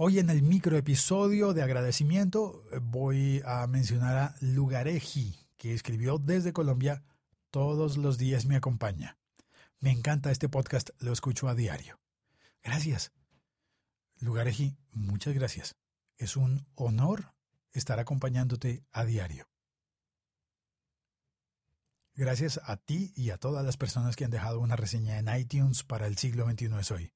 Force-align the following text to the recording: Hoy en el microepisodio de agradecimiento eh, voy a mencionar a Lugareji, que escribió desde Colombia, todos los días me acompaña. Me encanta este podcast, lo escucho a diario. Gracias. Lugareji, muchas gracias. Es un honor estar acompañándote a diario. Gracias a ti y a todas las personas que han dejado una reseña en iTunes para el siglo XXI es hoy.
Hoy 0.00 0.20
en 0.20 0.30
el 0.30 0.42
microepisodio 0.42 1.54
de 1.54 1.64
agradecimiento 1.64 2.62
eh, 2.70 2.78
voy 2.80 3.42
a 3.44 3.66
mencionar 3.66 4.16
a 4.16 4.36
Lugareji, 4.40 5.34
que 5.56 5.74
escribió 5.74 6.18
desde 6.18 6.52
Colombia, 6.52 7.02
todos 7.50 7.96
los 7.96 8.16
días 8.16 8.46
me 8.46 8.54
acompaña. 8.54 9.18
Me 9.80 9.90
encanta 9.90 10.30
este 10.30 10.48
podcast, 10.48 10.90
lo 11.00 11.12
escucho 11.12 11.48
a 11.48 11.56
diario. 11.56 11.98
Gracias. 12.62 13.10
Lugareji, 14.20 14.76
muchas 14.92 15.34
gracias. 15.34 15.74
Es 16.16 16.36
un 16.36 16.64
honor 16.76 17.34
estar 17.72 17.98
acompañándote 17.98 18.84
a 18.92 19.04
diario. 19.04 19.48
Gracias 22.14 22.60
a 22.62 22.76
ti 22.76 23.12
y 23.16 23.30
a 23.30 23.36
todas 23.36 23.66
las 23.66 23.76
personas 23.76 24.14
que 24.14 24.24
han 24.24 24.30
dejado 24.30 24.60
una 24.60 24.76
reseña 24.76 25.18
en 25.18 25.28
iTunes 25.36 25.82
para 25.82 26.06
el 26.06 26.16
siglo 26.18 26.48
XXI 26.48 26.66
es 26.78 26.90
hoy. 26.92 27.12